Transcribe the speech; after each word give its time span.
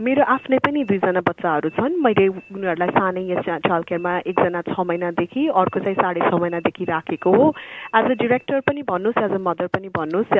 मेरो 0.00 0.24
आफ्नै 0.32 0.58
पनि 0.64 0.82
दुईजना 0.88 1.20
बच्चाहरू 1.20 1.68
छन्। 1.76 1.96
मैले 2.00 2.26
उनीहरूलाई 2.32 2.88
सानै 2.88 3.22
यस 3.30 3.44
चाइल्ड 3.44 3.84
केयरमा 3.84 4.12
एकजना 4.32 4.60
छ 4.64 4.80
महिनादेखि 4.80 5.42
अर्को 5.52 5.80
चाहिँ 5.80 5.96
साढे 6.00 6.20
छ 6.24 6.40
महिनादेखि 6.40 6.84
राखेको 6.88 7.30
हो। 7.36 7.48
एज 8.00 8.08
अ 8.08 8.14
डिरेक्टर 8.22 8.60
पनि 8.64 8.82
भन्नुहोस् 8.88 9.20
एज 9.20 9.32
अ 9.36 9.40
मदर 9.44 9.66
पनि 9.76 9.88
भन्नुहोस् 9.92 10.32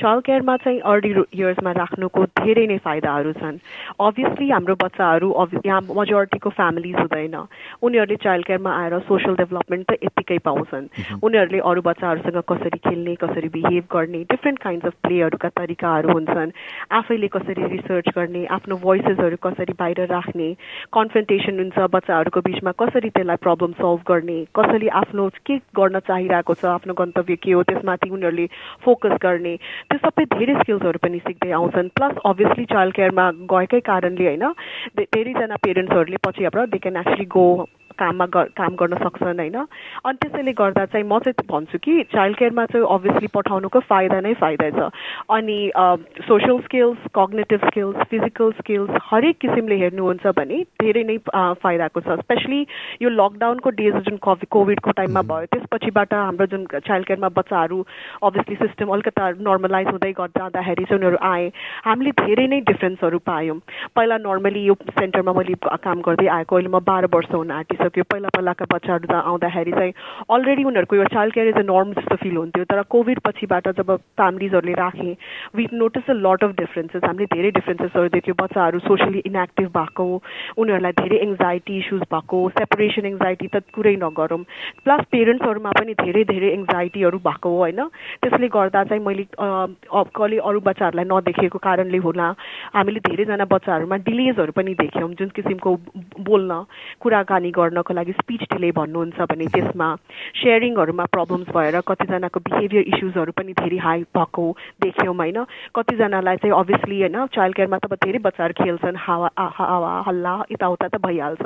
चाइल्ड 0.00 0.24
केयरमा 0.26 0.56
चाहिँ 0.64 0.80
अर्ली 0.84 1.12
इयर्समा 1.32 1.72
राख्नुको 1.80 2.24
धेरै 2.40 2.66
नै 2.66 2.76
फाइदाहरू 2.84 3.32
छन्। 3.40 3.56
अभियसली 4.00 4.50
हाम्रो 4.50 4.76
बच्चाहरू 4.84 5.28
यहाँ 5.64 5.80
मेजोरिटीको 5.80 6.50
फ्यामिलिज 6.60 6.96
हुँदैन। 7.00 7.36
उनीहरूले 7.80 8.20
चाइल्ड 8.20 8.46
केयरमा 8.46 8.76
आएर 8.82 8.98
सोसियल 9.08 9.40
डेभलपमेन्ट 9.40 9.86
त 9.88 9.96
यत्तिकै 10.04 10.38
पाउँछन्। 10.44 10.90
उनीहरूले 11.24 11.64
अरू 11.72 11.86
बच्चाहरूसँग 11.88 12.38
कसरी 12.52 12.78
खेल्ने 12.84 13.16
कसरी 13.24 13.48
बिहेभ 13.56 13.88
गर्ने 13.96 14.22
डिफ्रेन्ट 14.28 14.58
काइन्ड्स 14.60 14.92
अफ 14.92 15.00
प्लेहरूका 15.08 15.48
तरिकाहरू 15.56 16.12
हुन्छन्। 16.12 16.54
आफैले 17.00 17.28
कसरी 17.38 17.72
रिसर्च 17.76 18.14
गर्ने 18.20 18.46
आफ्नो 18.60 18.76
भोइसेसहरू 18.90 19.36
कसरी 19.42 19.78
बाहिर 19.78 20.00
राख्ने 20.10 20.48
कन्फ्रेन्टेसन 20.92 21.58
हुन्छ 21.58 21.88
बच्चाहरूको 21.92 22.40
बिचमा 22.42 22.72
कसरी 22.78 23.10
त्यसलाई 23.10 23.42
प्रब्लम 23.42 23.72
सल्भ 23.80 24.00
गर्ने 24.08 24.38
कसरी 24.56 24.88
आफ्नो 25.00 25.28
के 25.46 25.56
गर्न 25.76 25.98
चाहिरहेको 26.08 26.54
छ 26.54 26.64
आफ्नो 26.72 26.94
गन्तव्य 26.98 27.36
के 27.42 27.52
हो 27.52 27.62
त्यसमाथि 27.70 28.10
उनीहरूले 28.10 28.46
फोकस 28.84 29.14
गर्ने 29.22 29.56
त्यो 29.90 29.98
सबै 30.04 30.24
धेरै 30.34 30.54
स्किल्सहरू 30.60 30.98
पनि 31.02 31.18
सिक्दै 31.26 31.50
आउँछन्। 31.58 31.88
प्लस 31.96 32.22
अभियसली 32.24 32.64
चाइल्ड 32.66 32.94
केयरमा 32.94 33.30
गएकै 33.52 33.80
कारणले 33.90 34.26
होइन 34.26 34.46
धेरैजना 34.98 35.56
पेरेन्ट्सहरूले 35.64 36.22
पछि 36.26 36.44
अब 36.44 36.64
दे 36.66 36.78
क्यान 36.78 36.96
एक्चुली 36.96 37.26
गो 37.30 37.46
काममा 38.00 38.26
काम 38.56 38.74
गर्न 38.80 38.96
सक्छन् 39.04 39.40
होइन? 39.40 39.56
अनि 40.04 40.18
त्यसैले 40.22 40.52
गर्दा 40.60 40.84
चाहिँ 40.92 41.06
म 41.06 41.18
चाहिँ 41.20 41.46
भन्छु 41.50 41.78
कि 41.78 41.92
चाइल्ड 42.12 42.36
केयरमा 42.38 42.64
चाहिँ 42.72 42.86
अभियसली 42.86 43.28
पठाउनुको 43.34 43.80
फाइदा 43.90 44.20
नै 44.20 44.34
फाइदा 44.40 44.70
छ। 44.70 44.90
अनि 45.30 45.58
social 46.26 46.58
skills 46.66 47.06
cognitive 47.14 47.66
skills 47.66 47.96
physical 48.10 48.52
skills 48.60 48.90
हरेक 49.10 49.38
किसिमले 49.40 49.76
हेर्नुहुन्छ 49.82 50.26
भने 50.38 50.62
धेरै 50.80 51.04
नै 51.04 51.16
फाइदाको 51.28 52.00
छ। 52.00 52.18
स्पेसली 52.20 52.60
यो 53.02 53.08
लकडाउनको 53.10 53.70
डेज 53.80 53.96
जुन 54.08 54.16
कोभिडको 54.26 54.90
टाइममा 54.98 55.22
भयो 55.30 55.46
त्यसपछिबाट 55.54 56.14
हाम्रो 56.14 56.46
जुन 56.52 56.66
चाइल्ड 56.78 57.06
केयरमा 57.06 57.28
बच्चाहरू 57.36 57.78
अभियसली 58.22 58.56
सिस्टम 58.56 58.92
अलिकता 58.94 59.30
नर्मलाइज 59.40 59.88
हुँदै 59.88 60.12
जाँदाखेरि 60.20 60.84
चाहिँ 60.84 60.98
उनीहरू 60.98 61.18
आए। 61.26 61.46
हामीले 61.84 62.10
धेरै 62.20 62.46
नै 62.46 62.60
डिफ्रेन्सहरू 62.70 63.18
पायौँ। 63.26 63.58
पहिला 63.96 64.16
नर्मली 64.18 64.62
यो 64.64 64.74
सेन्टरमा 64.90 65.32
मैले 65.32 65.54
काम 65.84 66.00
गर्दै 66.06 66.26
आएको। 66.28 66.56
अहिले 66.56 66.70
म 66.70 66.78
बाह्र 66.86 67.06
वर्ष 67.14 67.30
हुन 67.34 67.50
आँटिसक्यो 67.50 67.89
सक्यो 67.90 68.04
पहिला 68.06 68.28
पहिलाका 68.30 68.64
बच्चाहरू 68.70 69.14
आउँदाखेरि 69.18 69.72
चाहिँ 69.72 69.92
अलरेडी 70.30 70.64
उनीहरूको 70.64 70.96
यो 70.96 71.04
चाइल्ड 71.10 71.34
केयर 71.34 71.48
इज 71.48 71.58
अ 71.58 71.66
नर्म 71.66 71.92
जस्तो 71.98 72.16
फिल 72.22 72.36
हुन्थ्यो। 72.36 72.64
तर 72.70 72.82
कोभिड 72.88 73.18
पछिबाट 73.26 73.68
जब 73.76 73.90
फ्यामिलीजहरूले 74.16 74.74
राखे 74.78 75.12
we 75.56 75.66
notice 75.74 76.10
a 76.10 76.14
lot 76.16 76.44
of 76.44 76.50
differences 76.60 77.02
हामीले 77.04 77.26
धेरै 77.34 77.50
डिफ्रेन्सेसहरू 77.58 78.08
देख्यौँ 78.14 78.36
बच्चाहरू 78.40 78.78
सोसियली 78.86 79.22
इनएक्टिभ 79.26 79.68
भएको 79.76 80.06
उनीहरूलाई 80.58 80.92
धेरै 81.00 81.18
एङ्जाइटी 81.26 81.78
इस्युज 81.78 82.02
भएको 82.14 82.38
सेपरेसन 82.58 83.06
एङ्जाइटी 83.06 83.46
त 83.48 83.62
कुरै 83.74 83.94
नगरौँ। 84.02 84.42
प्लस 84.84 85.02
पेरेन्ट्सहरूमा 85.12 85.70
पनि 85.78 85.94
धेरै 86.02 86.24
धेरै 86.30 86.48
एङ्जाइटीहरू 86.58 87.18
भएको 87.26 87.50
होइन? 87.56 87.80
त्यसले 88.22 88.48
गर्दा 88.56 88.84
चाहिँ 88.84 89.02
मैले 89.02 89.24
कहिले 89.34 90.38
अरू 90.38 90.60
बच्चाहरूलाई 90.68 91.06
नदेखेको 91.10 91.58
कारणले 91.58 91.98
होला। 92.06 92.28
हामीले 92.74 93.00
धेरैजना 93.08 93.44
बच्चाहरूमा 93.54 93.96
डिलेजहरू 94.08 94.52
पनि 94.52 94.74
देख्यौँ। 94.82 95.10
जुन 95.18 95.28
किसिमको 95.36 95.70
बोल्न 96.28 96.52
कुराकानी 97.00 97.50
गर्न 97.50 97.69
गर्नको 97.70 97.94
लागि 97.94 98.12
स्पिच 98.18 98.42
डिले 98.50 98.70
भन्नुहुन्छ 98.74 99.30
भने 99.30 99.46
त्यसमा 99.54 99.88
सेयरिङहरूमा 100.42 101.04
प्रब्लम्स 101.14 101.48
भएर 101.54 101.80
कतिजनाको 101.86 102.40
बिहेभियर 102.50 102.84
इस्युजहरू 102.92 103.32
पनि 103.38 103.52
धेरै 103.54 103.78
हाई 103.86 104.02
भएको 104.10 104.44
देख्यौँ 104.82 105.14
होइन? 105.14 105.38
कतिजनालाई 105.78 106.36
चाहिँ 106.42 106.54
अभियसली 106.58 107.00
होइन 107.00 107.26
चाइल्ड 107.30 107.56
केयरमा 107.56 107.78
त 107.78 107.94
धेरै 108.02 108.18
बच्चाहरू 108.26 108.54
खेल्छन् 108.58 109.02
हावा 109.06 109.30
हावा 109.38 109.92
हल्ला 110.08 110.34
यताउता 110.50 110.88
त 110.90 110.96
भइहाल्छ। 111.06 111.42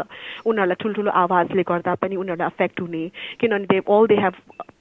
उनीहरूलाई 0.48 0.80
ठुल्ठुलो 0.80 1.10
आवाजले 1.12 1.62
गर्दा 1.68 1.94
पनि 2.00 2.16
उनीहरूलाई 2.16 2.48
अफेक्ट 2.48 2.80
हुने। 2.80 3.04
किनभने 3.40 3.66
they 3.68 3.78
all 3.84 4.06
they 4.08 4.16
have 4.24 4.34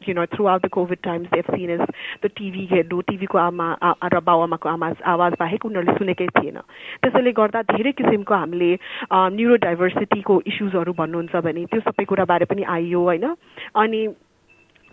you 0.07 0.13
know, 0.13 0.25
throughout 0.25 0.61
the 0.61 0.69
COVID 0.69 1.01
times, 1.01 1.27
they've 1.31 1.45
seen 1.55 1.69
is 1.69 1.79
the 2.21 2.29
TV 2.29 2.67
हेर्नु 2.67 3.01
टिभीको 3.07 3.37
आमा 3.37 3.67
र 4.03 4.19
बाउआमाको 4.19 4.69
आवाज 4.69 4.95
आवाज 4.99 5.33
बाहेक 5.39 5.65
उनीहरूले 5.65 5.97
सुनेकै 5.97 6.27
थिएन। 6.27 6.59
त्यसैले 7.03 7.31
गर्दा 7.31 7.61
धेरै 7.71 7.91
किसिमको 7.91 8.33
हामीले 8.35 8.71
न्युरो 9.13 9.55
डाइभर्सिटीको 9.63 10.41
इस्युजहरू 10.51 10.93
भन्नुहुन्छ। 10.93 11.32
भने 11.41 11.65
त्यो 11.65 11.81
सबै 11.81 12.05
कुराबारे 12.05 12.45
पनि 12.45 12.63
आइयो 12.63 13.01
होइन? 13.01 13.25
अनि 13.75 14.01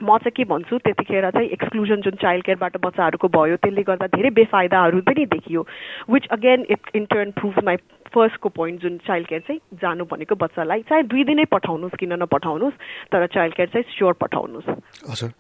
म 0.01 0.17
चाहिँ 0.17 0.33
के 0.33 0.45
भन्छु 0.45 0.79
त्यतिखेर 0.79 1.31
चाहिँ 1.31 1.49
एक्सक्लुजन 1.49 2.01
जुन 2.01 2.15
चाइल्ड 2.17 2.45
केयरबाट 2.45 2.77
बच्चाहरूको 2.81 3.29
भयो 3.29 3.57
त्यसले 3.61 3.83
गर्दा 3.83 4.07
धेरै 4.07 4.31
बेफाइदाहरू 4.31 5.01
पनि 5.05 5.25
देखियो। 5.29 5.67
Which 6.11 6.27
again 6.33 6.65
it 6.71 6.97
in 6.97 7.05
turn 7.05 7.31
prove 7.31 7.61
my 7.65 7.77
फर्स्टको 8.09 8.49
point 8.49 8.81
जुन 8.81 8.97
चाइल्ड 9.07 9.27
केयर 9.29 9.41
चाहिँ 9.41 9.61
जानु 9.77 10.05
भनेको 10.05 10.35
बच्चालाई 10.35 10.81
चाहे 10.89 11.03
दुई 11.05 11.25
दिनै 11.25 11.45
पठाउनुहोस् 11.53 12.01
किन 12.01 12.13
नपठाउनुहोस् 12.17 12.81
तर 13.13 13.27
चाइल्ड 13.27 13.55
केयर 13.55 13.69
चाहिँ 13.69 13.93
स्योर 13.93 14.13
पठाउनुहोस्। 14.25 14.69
हजुर। 15.11 15.31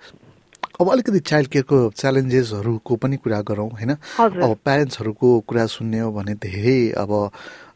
अब 0.81 0.89
अलिकति 0.93 1.19
चाइल्ड 1.21 1.49
केयरको 1.49 1.79
च्यालेन्जेसहरूको 1.97 2.97
पनि 2.97 3.17
कुरा 3.17 3.41
गरौँ 3.49 3.69
होइन? 3.71 3.91
अब 4.21 4.57
प्यारेन्ट्सहरूको 4.65 5.29
कुरा 5.49 5.67
सुन्ने 5.67 5.99
हो 6.01 6.13
भने 6.13 6.35
धेरै 6.37 6.79
अब 7.01 7.11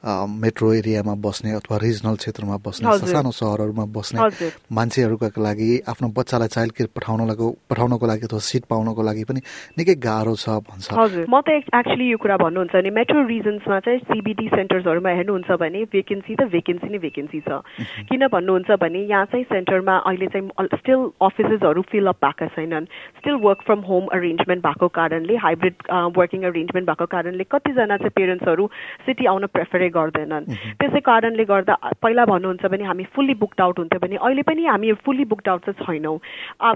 मेट्रो 0.05 0.73
एरियामा 0.75 1.15
बस्ने 1.25 1.53
अथवा 1.57 1.77
रिजनल 1.83 2.17
क्षेत्रमा 2.17 2.57
बस्ने 2.61 2.99
सानो 3.09 3.31
सहरहरूमा 3.33 3.85
बस्ने 3.97 4.51
मान्छेहरूका 4.73 5.29
लागि 5.41 5.69
आफ्नो 5.89 6.09
बच्चालाई 6.19 6.49
चाइल्ड 6.49 6.73
केयर 6.73 6.89
पठाउनको 6.97 7.51
पठाउनको 7.71 8.07
लागि 8.07 8.27
अथवा 8.29 8.39
सिट 8.45 8.65
पाउनको 8.71 9.03
लागि 9.03 9.25
पनि 9.25 9.41
निकै 9.79 9.95
गाह्रो 10.05 10.35
छ 10.37 10.61
भन्छ। 10.69 10.93
म 11.29 11.41
त 11.41 11.49
एक्चुली 11.73 12.09
यो 12.11 12.19
कुरा 12.21 12.37
भन्नुहुन्छ 12.37 12.75
भने 12.75 12.91
मेट्रो 12.91 13.23
रिजन्समा 13.27 13.79
चाहिँ 13.81 13.99
सिबिडी 14.05 14.49
सेन्टर्सहरूमा 14.55 15.11
हेर्नुहुन्छ 15.19 15.51
भने 15.65 15.85
भेकेन्सी 15.89 16.35
त 16.37 16.49
भेकेन्सी 16.53 16.89
नै 16.93 16.99
भेकेन्सी 17.01 17.41
छ। 17.41 17.65
किन 18.13 18.27
भन्नुहुन्छ 18.29 18.77
भने 18.85 19.01
यहाँ 19.09 19.25
चाहिँ 19.33 19.45
सेन्टरमा 19.49 19.97
अहिले 20.05 20.29
चाहिँ 20.37 20.69
स्टिल 20.77 21.01
अफिसेसहरू 21.23 21.83
फिलअप 21.89 22.21
भएका 22.25 22.47
छैनन्। 22.53 22.91
Still 23.19 23.41
work 23.41 23.65
from 23.65 23.81
home 23.89 24.13
arrangement 24.13 24.63
भएको 24.69 24.89
कारणले 25.01 25.41
हाइब्रिड 25.47 25.77
वर्किङ 26.21 26.43
अरेन्जमेन्ट 26.53 26.89
भएको 26.93 27.07
कारणले 27.17 27.45
कतिजना 27.49 27.97
चाहिँ 27.97 28.17
पेरेन्ट्सहरू 28.21 28.67
सिटी 29.09 29.27
आउन 29.33 29.47
प्रेफरै 29.57 29.93
गर्दैनन्। 29.97 30.45
त्यसै 30.81 31.01
कारणले 31.01 31.45
गर्दा 31.45 31.75
पहिला 32.03 32.25
भन्नुहुन्छ 32.27 32.67
भने 32.67 32.85
हामी 32.85 33.05
फुल्ली 33.15 33.35
बुक्ड 33.43 33.61
आउट 33.61 33.79
हुन्थ्यो 33.79 34.01
भने 34.01 34.17
अहिले 34.17 34.43
पनि 34.43 34.67
हामी 34.67 34.93
फुल्ली 35.05 35.25
बुक्ड 35.33 35.49
आउट 35.49 35.65
चाहिँ 35.65 35.87
छैनौँ। 35.87 36.19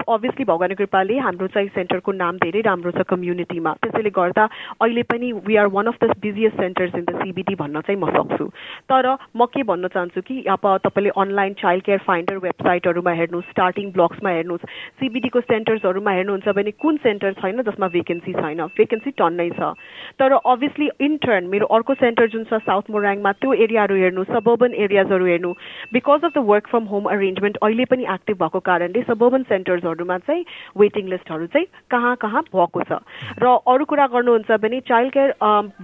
अभियसली 0.09 0.45
भगवान 0.45 0.75
कृपाले 0.79 1.19
हाम्रो 1.19 1.47
चाहिँ 1.55 1.69
सेन्टरको 1.75 2.13
नाम 2.13 2.37
धेरै 2.39 2.61
राम्रो 2.69 2.91
छ 2.93 3.03
कम्युनिटीमा 3.09 3.73
त्यसैले 3.83 4.11
गर्दा 4.13 4.45
अहिले 4.81 5.03
पनि 5.11 5.33
we 5.47 5.57
are 5.57 5.67
one 5.75 5.87
of 5.89 5.97
the 6.05 6.17
busiest 6.21 6.57
centres 6.59 6.95
in 6.95 7.05
the 7.05 7.17
CBD 7.23 7.55
भन्न 7.55 7.81
चाहिँ 7.81 8.01
म 8.01 8.11
सक्छु। 8.11 8.47
तर 8.89 9.07
म 9.37 9.47
के 9.53 9.63
भन्न 9.63 9.89
चाहन्छु 9.89 10.21
कि 10.23 10.37
अब 10.49 10.67
तपाईँले 10.85 11.11
अनलाइन 11.17 11.53
चाइल्ड 11.59 11.85
केयर 11.85 11.99
फाइन्डर 12.07 12.37
वेबसाइटहरूमा 12.39 13.13
हेर्नुहोस् 13.21 13.51
स्टार्टिङ 13.51 13.91
ब्लक्समा 13.93 14.31
हेर्नुहोस् 14.31 14.67
सिबिडीको 15.01 15.41
सेन्टर्सहरूमा 15.43 16.13
हेर्नुहुन्छ 16.13 16.49
भने 16.57 16.71
कुन 16.79 16.97
सेन्टर 16.99 17.33
छैन 17.41 17.63
जसमा 17.63 17.89
भेकेन्सी 17.89 18.33
छैन। 18.33 18.61
भेकेन्सी 18.79 19.11
टन्नै 19.19 19.49
छ। 19.51 19.73
तर 20.19 20.33
अभियसली 20.33 20.89
इन्टर्न 21.01 21.47
मेरो 21.49 21.67
अर्को 21.77 21.95
सेन्टर 21.95 22.29
जुन 22.29 22.45
छ 22.45 22.61
साउथ 22.63 22.91
मोरा 22.91 23.08
ऱ्याङ्कमा 23.09 23.33
त्यो 23.41 23.53
एरियाहरू 23.65 23.97
हेर्नु 23.97 24.25
सबर्बन 24.31 24.75
एरियाजहरू 24.85 25.25
हेर्नु 25.27 25.53
because 25.93 26.25
of 26.25 26.33
the 26.33 26.45
work 26.51 26.67
from 26.69 26.85
home 26.93 27.05
arrangement 27.11 27.57
अहिले 27.63 27.85
पनि 27.91 28.05
एक्टिभ 28.15 28.37
भएको 28.43 28.61
कारणले 28.69 29.03
सबर्बन 29.09 29.43
सेन्टर्सहरूमा 29.49 30.19
चाहिँ 30.29 30.45
वेटिङ 30.79 31.09
लिस्टहरू 31.09 31.47
चाहिँ 31.55 31.67
कहाँ 31.91 32.15
कहाँ 32.23 32.43
भएको 32.55 32.83
छ। 32.89 33.01
र 33.43 33.47
अरू 33.67 33.85
कुरा 33.85 34.07
गर्नुहुन्छ 34.13 34.51
भने 34.61 34.81
चाइल्ड 34.89 35.13
केयर 35.13 35.31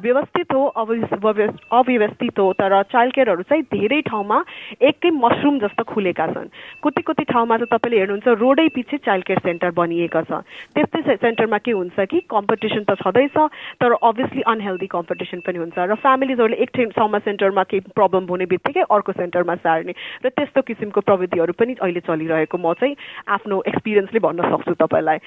व्यवस्थित 0.05 0.53
हो 0.55 0.63
अव्यवस्थित 0.85 2.39
हो 2.39 2.53
तर 2.61 2.83
चाइल्ड 2.93 3.15
केयरहरू 3.15 3.43
चाहिँ 3.49 3.63
धेरै 3.73 4.01
ठाउँमा 4.11 4.39
एकै 4.83 5.11
मसरुम 5.11 5.59
जस्तो 5.59 5.85
खुलेका 5.85 6.27
छन्। 6.33 6.49
कति 6.85 7.03
कति 7.03 7.25
ठाउँमा 7.33 7.57
चाहिँ 7.57 7.71
तपाईँले 7.73 7.99
हेर्नुहुन्छ 7.99 8.29
रोडै 8.41 8.69
पछि 8.77 8.97
चाइल्ड 9.07 9.25
केयर 9.25 9.41
सेन्टर 9.47 9.71
बनिएका 9.73 10.23
छ। 10.23 10.45
त्यस्तै 10.75 11.17
सेन्टरमा 11.17 11.59
के 11.59 11.73
हुन्छ 11.73 11.99
कि 12.11 12.21
कम्पिटिसन 12.31 12.85
त 12.85 12.99
छँदैछ 13.01 13.37
तर 13.81 13.93
अभियसली 14.03 14.43
अनहेल्दी 14.43 14.87
कम्पिटिसन 14.87 15.41
पनि 15.47 15.59
हुन्छ। 15.59 15.79
र 15.79 15.95
फ्यामिलीजहरूले 15.95 16.57
एक 16.63 16.71
ठाउँमा 17.05 17.19
सेन्टरमा 17.21 17.63
केही 17.69 17.93
प्रब्लम 17.93 18.25
हुने 18.25 18.47
बित्तिकै 18.49 18.89
अर्को 18.89 19.13
सेन्टरमा 19.13 19.55
सार्ने। 19.61 19.93
र 20.25 20.29
त्यस्तो 20.33 20.61
किसिमको 20.65 21.01
प्रविधिहरू 21.05 21.53
पनि 21.53 21.77
अहिले 21.85 22.01
चलिरहेको 22.01 22.57
म 22.57 22.73
चाहिँ 22.81 22.97
आफ्नो 23.29 23.63
एक्सपिरियन्सले 23.69 24.21
भन्न 24.25 24.41
सक्छु 24.49 24.75
तपाईँलाई। 24.81 25.19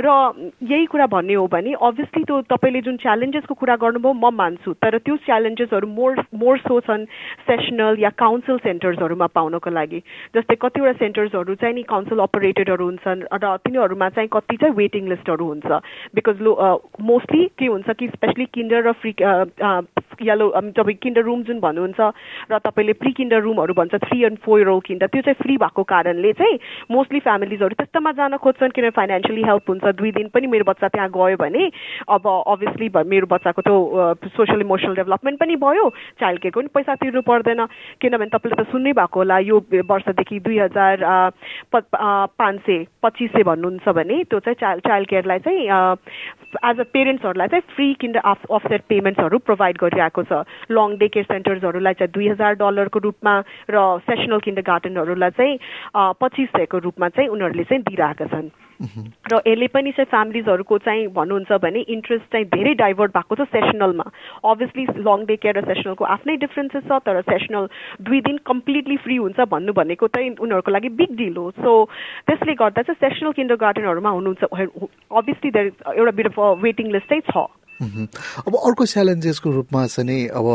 र 0.00 0.08
यही 0.64 0.86
कुरा 0.88 1.06
भन्ने 1.12 1.34
हो 1.36 1.46
भने 1.52 1.72
अभियसली 1.76 2.24
त्यो 2.24 2.40
तपाईँले 2.48 2.80
जुन 2.88 2.96
च्यालेन्जेसको 3.04 3.54
कुरा 3.54 3.76
गर्नुभयो 3.76 4.12
म 4.16 4.32
मान्छु। 4.32 4.72
तर 4.80 4.98
त्यो 5.04 5.16
च्यालेन्जेसहरू 5.28 5.86
मोर 5.86 6.24
मोर 6.32 6.56
सो 6.64 6.80
छन् 6.88 7.04
सेसनल 7.44 8.00
या 8.00 8.10
काउन्सिल 8.16 8.56
सेन्टर्सहरूमा 8.64 9.28
पाउनको 9.36 9.70
लागि। 9.70 10.00
जस्तै 10.32 10.56
कतिवटा 10.56 10.92
सेन्टर्सहरू 11.04 11.54
चाहिँ 11.60 11.74
नि 11.76 11.82
काउन्सिल 11.84 12.18
अपरेटेडहरू 12.24 12.84
हुन्छन् 12.84 13.28
र 13.28 13.44
तिनीहरूमा 13.60 14.08
चाहिँ 14.16 14.28
कति 14.32 14.56
चाहिँ 14.56 14.74
वेटिङ 14.74 15.08
लिस्टहरू 15.12 15.44
हुन्छ। 15.44 15.68
बिकज 16.16 16.40
लो 16.40 16.52
मोस्टली 17.04 17.44
के 17.60 17.66
हुन्छ 17.66 17.88
कि 17.92 18.08
स्पेसली 18.16 18.44
किन्डर 18.56 18.88
र 18.88 18.92
फ्री 18.96 19.12
यल्लो 20.22 20.48
तपाईँ 20.76 20.96
किन्डर 21.02 21.22
रुम 21.22 21.42
जुन 21.42 21.60
भन्नुहुन्छ 21.60 22.00
र 22.50 22.58
तपाईँले 22.58 22.92
प्रि 23.00 23.12
किन्डर 23.12 23.40
रुमहरू 23.42 23.74
भन्छ 23.74 23.94
three 24.04 24.22
and 24.24 24.38
four 24.44 24.60
year 24.60 24.80
kinder 24.86 25.06
त्यो 25.06 25.22
चाहिँ 25.22 25.40
फ्री 25.42 25.56
भएको 25.56 25.82
कारणले 25.82 26.32
चाहिँ 26.32 26.58
मोस्टली 26.90 27.20
फ्यामिलीजहरू 27.20 27.74
त्यस्तोमा 27.74 28.12
जान 28.12 28.36
खोज्छन् 28.36 28.70
किनभने 28.70 28.90
फाइनेन्सियली 28.96 29.42
हेल्प 29.42 29.70
हुन्छ। 29.70 29.84
दुई 29.96 30.10
दिन 30.12 30.28
पनि 30.34 30.46
मेरो 30.46 30.64
बच्चा 30.64 30.88
त्यहाँ 30.88 31.10
गयो 31.10 31.36
भने 31.36 31.70
अब 32.08 32.26
अभियसली 32.26 32.88
मेरो 33.06 33.26
बच्चाको 33.26 33.62
त्यो 33.62 34.30
सोसियल 34.36 34.60
इमोसनल 34.60 34.94
डेभलपमेन्ट 34.96 35.40
पनि 35.40 35.56
भयो 35.56 35.88
चाइल्ड 36.20 36.40
केयरको 36.40 36.60
पनि 36.60 36.68
पैसा 36.74 36.94
तिर्नु 37.02 37.22
पर्दैन। 37.22 37.66
किनभने 38.00 38.30
तपाईँले 38.32 38.62
त 38.62 38.66
सुन्नै 38.70 38.92
भएको 38.92 39.20
होला 39.20 39.38
यो 39.38 39.56
वर्षदेखि 39.90 40.38
दुई 40.40 40.58
हजार 40.58 41.04
पाँच 41.74 42.60
सय 42.66 42.84
पच्चिस 43.02 43.30
सय 43.32 43.42
भन्नुहुन्छ 43.42 43.88
भने 43.88 44.22
त्यो 44.30 44.38
चाहिँ 44.40 44.56
चाइल्ड 44.60 44.82
चाइल्ड 44.86 45.08
केयरलाई 45.08 45.38
चाहिँ 45.38 45.64
एज 46.64 46.80
अ 46.80 46.84
पेरेन्ट्सहरूलाई 46.92 47.48
चाहिँ 47.48 47.62
फ्री 47.74 47.92
किन्ड 48.00 48.16
अफ 48.16 48.44
अफसेट 48.50 48.82
पेमेन्ट्सहरू 48.88 49.38
प्रोभाइड 49.46 49.76
गरिरहेको 49.76 50.05
छ। 50.10 50.44
लङ 50.70 50.96
डे 50.98 51.08
केयर 51.08 51.24
सेन्टर्सहरूलाई 51.24 51.94
चाहिँ 51.94 52.12
दुई 52.12 52.28
हजार 52.28 52.54
डलरको 52.56 52.98
रूपमा 52.98 53.34
र 53.70 53.76
सेसनल 54.04 54.38
किन्ड 54.44 54.60
गार्डनहरूलाई 54.60 55.30
चाहिँ 55.30 55.58
पच्चिस 55.94 56.48
सयको 56.56 56.78
रूपमा 56.78 57.08
चाहिँ 57.08 57.28
उनीहरूले 57.28 57.64
चाहिँ 57.64 57.82
दिइरहेका 57.82 58.26
छन्। 58.26 58.50
र 59.32 59.40
यसले 59.46 59.66
पनि 59.72 59.90
चाहिँ 59.96 60.04
फ्यामिलिजहरूको 60.04 60.78
चाहिँ 60.78 61.06
भन्नुहुन्छ 61.08 61.52
भने 61.64 61.80
इन्ट्रेस्ट 61.88 62.24
चाहिँ 62.32 62.46
धेरै 62.46 62.74
डाइभर्ट 62.76 63.10
भएको 63.16 63.34
छ 63.34 63.48
सेसनलमा 63.48 64.04
अभियसली 64.44 64.84
लङ 65.00 65.24
डे 65.26 65.36
केयर 65.40 65.58
र 65.58 65.64
सेसनलको 65.64 66.04
आफ्नै 66.04 66.36
डिफ्रेन्सेस 66.44 66.84
छ 66.84 67.00
तर 67.00 67.20
सेसनल 67.24 67.68
दुई 68.04 68.20
दिन 68.20 68.36
कम्प्लिटली 68.44 68.96
फ्री 69.00 69.16
हुन्छ 69.16 69.48
भन्नु 69.48 69.72
भनेको 69.72 70.08
चाहिँ 70.12 70.36
उनीहरूको 70.36 70.70
लागि 70.70 70.88
बिग 70.92 71.16
डिल 71.16 71.36
हो। 71.36 71.50
सो 71.56 71.72
त्यसले 72.28 72.54
गर्दा 72.54 72.82
चाहिँ 72.82 73.00
सेसनल 73.00 73.32
किन्डर 73.32 73.56
गार्डनहरूमा 73.56 74.10
हुनुहुन्छ 74.10 74.44
अभियसली 74.44 75.50
एउटा 75.96 76.12
बिट 76.12 76.26
अफ 76.26 76.38
वेटिङ 76.60 76.92
लिस्टै 76.92 77.20
छ। 77.32 77.48
अब 77.82 78.52
अर्को 78.56 78.86
च्यालेन्जेसको 78.86 79.50
रूपमा 79.52 79.86
चाहिँ 79.86 80.28
अब 80.32 80.46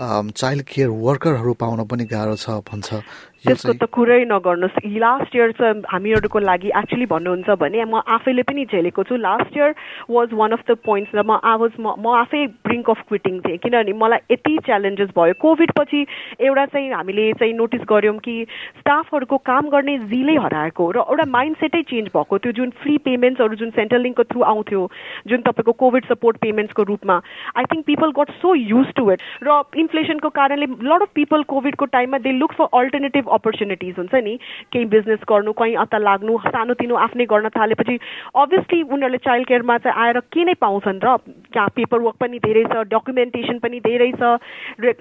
चाइल्ड 0.00 0.62
केयर 0.62 0.88
वर्करहरू 0.88 1.52
पाउन 1.58 1.84
पनि 1.90 2.04
गाह्रो 2.06 2.36
छ 2.36 2.62
भन्छ। 2.62 3.02
त्यसको 3.44 3.72
त 3.72 3.90
कुरै 3.90 4.18
नगर्नुहोस्। 4.24 4.86
लास्ट 5.02 5.36
इयर 5.36 5.50
चाहिँ 5.58 5.82
हामीहरूको 5.88 6.38
लागि 6.40 6.70
एक्चुली 6.80 7.06
भन्नुहुन्छ 7.12 7.50
भने 7.58 7.84
म 7.84 8.02
आफैले 8.06 8.42
पनि 8.42 8.64
झेलेको 8.70 9.02
छु। 9.02 9.16
Last 9.18 9.56
year 9.56 9.74
was 10.10 10.28
one 10.32 10.52
of 10.52 10.62
the 10.68 10.78
points 10.86 11.14
र 11.14 11.22
म 11.26 11.38
आई 11.42 11.56
वाज 11.58 11.72
म 11.78 12.06
आफै 12.22 12.46
ब्रिङ्क 12.62 12.90
अफ 12.90 13.00
क्विटिङ 13.08 13.40
थिएँ। 13.42 13.58
किनभने 13.58 13.92
मलाई 13.98 14.20
यति 14.30 14.56
च्यालेन्जेस 14.66 15.10
भयो। 15.16 15.34
कोभिड 15.42 15.72
पछि 15.78 16.06
एउटा 16.40 16.66
चाहिँ 16.66 16.90
हामीले 16.92 17.32
चाहिँ 17.34 17.54
नोटिस 17.54 17.82
गऱ्यौँ 17.88 18.18
कि 18.18 18.36
स्टाफहरूको 18.78 19.36
काम 19.42 19.68
गर्ने 19.68 19.98
जिलै 20.06 20.36
हराएको 20.38 20.90
र 20.90 20.98
एउटा 21.02 21.26
माइन्ड 21.30 21.56
सेटै 21.56 21.82
चेन्ज 21.90 22.08
भएको 22.14 22.38
त्यो 22.38 22.52
जुन 22.52 22.70
फ्री 22.78 22.96
पेमेन्ट्सहरू 23.04 23.56
जुन 23.56 23.70
सेन्ट्रल 23.72 24.02
लिङ्कको 24.02 24.24
थ्रु 24.24 24.42
आउँथ्यो 24.44 24.82
जुन 25.26 25.42
तपाईँको 25.42 25.72
कोभिड 25.82 26.06
सपोर्ट 26.06 26.36
पेमेन्ट्सको 26.38 26.82
रूपमा 26.84 27.20
I 27.56 27.64
think 27.72 27.84
people 27.86 28.12
got 28.12 28.30
so 28.38 28.54
used 28.54 28.94
to 28.96 29.10
it 29.12 29.20
र 29.42 29.60
इन्फ्लेसनको 29.76 30.28
कारणले 30.30 30.66
लड 30.84 31.02
अफ 31.02 31.12
पिपल 31.14 31.42
कोभिडको 31.48 31.84
टाइममा 31.90 32.18
they 32.20 32.32
look 32.38 32.52
for 32.52 32.66
alternative 32.74 33.31
opportunities 33.32 33.94
हुन्छ 33.98 34.14
नि 34.24 34.34
केही 34.72 34.84
बिजनेस 34.94 35.24
गर्नु 35.28 35.52
कहीँ 35.60 35.74
अता 35.84 35.98
लाग्नु 35.98 36.38
सानोतिनो 36.46 36.94
आफ्नै 37.06 37.26
गर्न 37.32 37.48
थालेपछि 37.56 37.98
अभियसली 38.36 38.82
उनीहरूले 38.82 39.18
चाइल्ड 39.26 39.46
केयरमा 39.48 39.78
चाहिँ 39.78 39.96
आएर 40.04 40.20
के 40.32 40.44
नै 40.44 40.54
पाउँछन् 40.60 41.00
र 41.04 41.16
त्यहाँ 41.52 41.68
पेपर 41.76 42.00
वर्क 42.00 42.16
पनि 42.20 42.38
धेरै 42.46 42.64
छ 42.72 42.84
डकुमेन्टेसन 42.92 43.58
पनि 43.64 43.80
धेरै 43.80 44.10
छ 44.18 44.22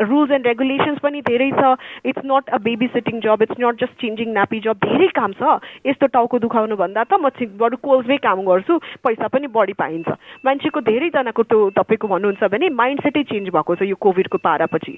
रुल्स 0.02 0.32
एन्ड 0.32 0.48
रेगुलेसन्स 0.48 1.00
पनि 1.00 1.22
धेरै 1.22 1.50
छ. 1.52 1.76
It's 2.06 2.22
not 2.26 2.50
a 2.50 2.58
baby 2.64 2.88
sitting 2.94 3.20
job 3.22 3.42
it's 3.42 3.60
not 3.60 3.76
just 3.82 3.96
changing 4.02 4.34
nappy 4.34 4.60
जब 4.62 4.78
धेरै 4.86 5.08
काम 5.16 5.32
छ। 5.40 5.60
यस्तो 5.86 6.08
टाउको 6.16 6.40
दुखाउनु 6.40 6.76
भन्दा 6.76 7.04
त 7.04 7.14
म 7.22 7.30
बरु 7.62 7.78
कोल्समै 7.82 8.18
काम 8.26 8.42
गर्छु 8.46 8.78
पैसा 9.04 9.28
पनि 9.28 9.48
बढी 9.48 9.74
पाइन्छ। 9.74 10.10
मान्छेको 10.46 10.80
धेरैजनाको 10.82 11.44
त्यो 11.44 11.70
तपाईँको 11.78 12.08
भन्नुहुन्छ 12.08 12.44
भने 12.52 12.70
माइन्ड 12.70 13.02
सेटै 13.02 13.24
चेन्ज 13.32 13.50
भएको 13.50 13.76
छ 13.76 13.82
यो 13.88 13.96
कोभिडको 13.96 14.38
पारापछि। 14.38 14.94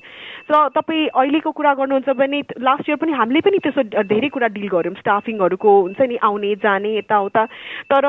र 0.51 0.53
तपाईँ 0.75 1.07
अहिलेको 1.13 1.51
कुरा 1.51 1.73
गर्नुहुन्छ 1.79 2.09
भने 2.17 2.39
लास्ट 2.59 2.89
इयर 2.89 2.97
पनि 2.97 3.13
हामीले 3.23 3.41
पनि 3.41 3.57
त्यसो 3.63 4.03
धेरै 4.03 4.29
कुरा 4.35 4.47
डिल 4.51 4.67
गऱ्यौँ। 4.67 4.99
स्टाफिङहरूको 4.99 5.71
हुन्छ 5.81 6.01
नि 6.11 6.15
आउने 6.27 6.53
जाने 6.59 6.91
यताउता। 6.97 7.43
तर 7.87 8.03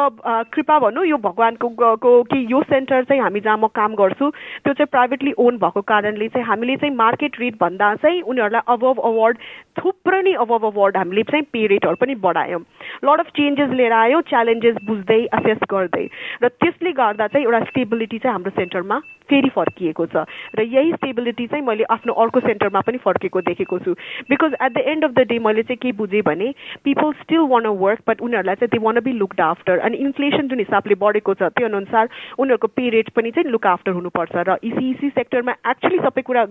कृपा 0.50 0.78
भनौँ 0.82 1.06
यो 1.06 1.16
भगवान्को 1.22 1.68
को 2.02 2.12
कि 2.26 2.38
यो 2.50 2.62
सेन्टर 2.66 3.04
चाहिँ 3.04 3.22
हामी 3.22 3.40
जहाँ 3.40 3.56
म 3.56 3.70
काम 3.70 3.94
गर्छु 3.94 4.30
त्यो 4.64 4.72
चाहिँ 4.74 4.90
प्राइभेटली 4.90 5.32
ओन 5.38 5.58
भएको 5.62 5.80
कारणले 5.86 6.28
चाहिँ 6.34 6.46
हामीले 6.46 6.76
चाहिँ 6.76 6.94
मार्केट 6.96 7.40
रेट 7.40 7.54
भन्दा 7.60 7.94
चाहिँ 8.02 8.20
उनीहरूलाई 8.26 8.66
अबभ 8.74 8.98
अवार्ड 9.04 9.38
थुप्रो 9.78 10.20
नै 10.20 10.32
अबभ 10.42 10.64
अवार्ड 10.66 10.96
हामीले 10.96 11.22
चाहिँ 11.30 11.46
पे 11.52 11.66
रेटहरू 11.66 11.96
पनि 12.00 12.14
बढायौँ। 12.26 12.60
लड 13.04 13.20
अफ 13.20 13.28
चेन्जेस 13.38 13.70
लिएर 13.70 13.92
आयो 13.92 14.20
च्यालेन्जेस 14.26 14.76
बुझ्दै 14.82 15.22
असेस 15.38 15.62
गर्दै। 15.70 16.06
र 16.42 16.48
त्यसले 16.48 16.92
गर्दा 16.92 17.26
चाहिँ 17.26 17.46
एउटा 17.46 17.60
स्टेबिलिटी 17.70 18.18
चाहिँ 18.18 18.34
हाम्रो 18.34 18.50
सेन्टरमा 18.58 18.98
फेरि 19.34 19.50
फर्किएको 19.50 20.06
छ। 20.06 20.24
र 20.54 20.62
यही 20.62 20.92
स्टेबिलिटी 20.94 21.46
चाहिँ 21.50 21.64
मैले 21.66 21.84
आफ्नो 21.90 22.12
अर्को 22.22 22.40
सेन्टरमा 22.40 22.80
पनि 22.86 22.98
फर्केको 23.02 23.40
देखेको 23.50 23.78
छु। 23.82 23.92
Because 24.30 24.54
at 24.62 24.72
the 24.72 24.86
end 24.94 25.04
of 25.04 25.10
the 25.10 25.26
day 25.28 25.38
मैले 25.42 25.62
चाहिँ 25.66 25.78
के 25.82 25.92
बुझेँ 25.98 26.22
भने 26.22 26.54
people 26.84 27.12
still 27.20 27.50
want 27.50 27.64
a 27.64 27.74
work 27.82 28.00
but 28.08 28.20
उनीहरूलाई 28.22 28.54
चाहिँ 28.54 28.70
they 28.70 28.78
want 28.84 29.00
be 29.04 29.12
looked 29.12 29.40
after 29.40 29.78
अनि 29.88 29.96
इन्फ्लेसन 30.06 30.48
जुन 30.48 30.58
हिसाबले 30.58 30.94
बढेको 31.02 31.34
छ 31.34 31.50
त्यो 31.58 31.66
अनुसार 31.66 32.08
उनीहरूको 32.38 32.68
पे 32.78 32.88
रेट 32.94 33.08
पनि 33.16 33.30
चाहिँ 33.30 33.50
लुक 33.50 33.66
आफ्टर 33.66 33.92
हुनुपर्छ। 33.98 34.34
र 34.48 34.56
इसी 34.62 34.90
इसी 34.90 35.08
सेक्टरमा 35.10 35.52
एक्चुली 35.70 35.98
सबै 35.98 36.22
कुरा 36.22 36.44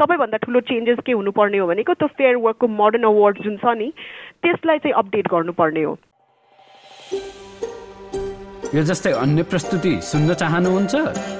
सबैभन्दा 0.00 0.36
ठुलो 0.46 0.60
चेन्जेस 0.70 0.98
के 1.06 1.12
हुनुपर्ने 1.12 1.58
हो 1.58 1.66
भनेको 1.66 1.94
त्यो 1.94 2.08
फेयर 2.16 2.36
वर्कको 2.46 2.66
मोडर्न 2.80 3.04
अवार्ड 3.04 3.42
जुन 3.44 3.56
छ 3.58 3.76
नि 3.76 3.92
त्यसलाई 4.42 4.78
चाहिँ 4.78 4.94
अपडेट 4.94 5.28
गर्नुपर्ने 5.28 5.82
हो। 5.82 5.98
यो 8.74 8.82
जस्तै 8.86 9.12
अन्य 9.18 9.42
प्रस्तुति 9.50 9.94
सुन्न 10.08 10.34
चाहनुहुन्छ? 10.40 11.39